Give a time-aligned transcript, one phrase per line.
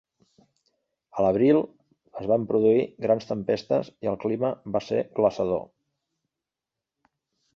[1.17, 1.59] A l'abril
[2.21, 5.63] es van produir grans tempestes i el clima va ser glaçador.